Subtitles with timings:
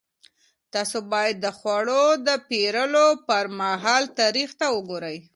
[0.73, 5.17] تاسو باید د خوړو د پېرلو پر مهال تاریخ ته وګورئ.